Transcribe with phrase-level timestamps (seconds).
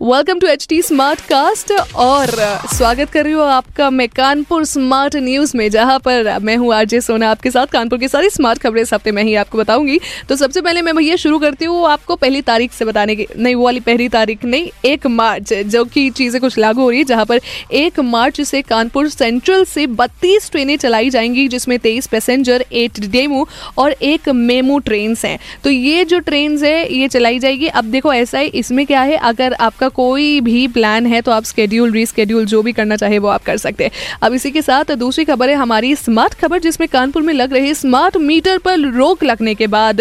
[0.00, 2.28] welcome to H T smart cast और
[2.72, 7.00] स्वागत कर रही हूँ आपका मैं कानपुर स्मार्ट न्यूज़ में, जहाँ पर मैं हूँ आरजे
[7.00, 10.36] सोना आपके साथ। कानपुर की सारी स्मार्ट खबरें इस हफ़्ते में ही आपको बताऊँगी। तो
[10.36, 13.64] सबसे पहले मैं भैया शुरू करती हूँ आपको पहली तारीख से बताने की, नहीं, वो
[13.64, 17.24] वाली पहली तारीख नहीं, एक मार्च, जो कि चीज़ें कुछ लागू हो रही है, जहाँ
[17.24, 17.40] पर
[17.72, 23.46] एक मार्च से कानपुर सेंट्रल से बत्तीस ट्रेनें चलाई जाएँगी, जिसमें तेईस पैसेंजर एट डेमू
[23.78, 28.12] और एक मेमू ट्रेन हैं। तो ये जो ट्रेन है, ये चलाई जाएगी। अब देखो
[28.12, 32.44] ऐसा है, इसमें क्या है, अगर आपका कोई भी प्लान है तो आप स्केड्यूल रीस्केड्यूल
[32.46, 33.90] जो भी करना चाहे वो आप कर सकते हैं।
[34.22, 37.74] अब इसी के साथ दूसरी खबर है हमारी स्मार्ट खबर, जिसमें कानपुर में लग रही
[37.74, 40.00] स्मार्ट मीटर पर रोक लगने के बाद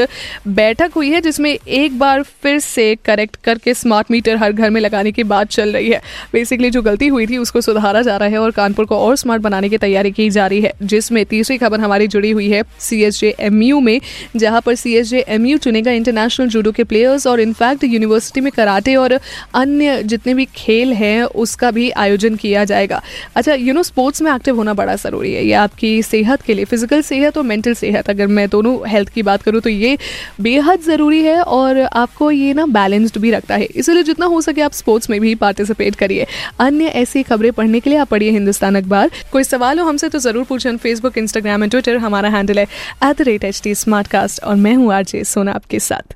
[0.49, 4.79] बैठक हुई है, जिसमें एक बार फिर से करेक्ट करके स्मार्ट मीटर हर घर में
[4.81, 6.01] लगाने की बात चल रही है।
[6.33, 9.41] बेसिकली जो गलती हुई थी, उसको सुधारा जा रहा है और कानपुर को और स्मार्ट
[9.41, 13.01] बनाने की तैयारी की जा रही है, जिसमें तीसरी खबर हमारी जुड़ी हुई है C
[13.03, 13.99] S J M U में,
[14.35, 18.41] जहाँ पर C S J M U चुनेगा इंटरनेशनल जूडो के प्लेयर्स और इनफैक्ट यूनिवर्सिटी
[18.41, 19.72] में कराटे और अन्य
[20.03, 23.01] जितने भी खेल हैं, उसका भी आयोजन किया जाएगा।
[23.35, 26.65] अच्छा यू नो स्पोर्ट्स में एक्टिव होना बड़ा ज़रूरी है। ये आपकी सेहत के लिए
[26.65, 29.97] फ़िज़िकल सेहत और मेंटल सेहत, अगर मैं दोनों हेल्थ की बात करूँ तो ये
[30.41, 34.61] बेहद ज़रूरी है और आपको ये ना बैलेंस्ड भी रखता है। इसलिए जितना हो सके
[34.61, 36.27] आप स्पोर्ट्स में भी पार्टिसिपेट करिए।
[36.59, 40.19] अन्य ऐसी खबरें पढ़ने के लिए आप पढ़िए हिंदुस्तान अखबार। कोई सवाल हो हमसे तो
[40.19, 44.07] ज़रूर पूछें फेसबुक इंस्टाग्राम एंड ट्विटर हमारा हैंडल है at the rate H T smart
[44.07, 46.15] cast और मैं हूँ आरजे सोना आपके साथ।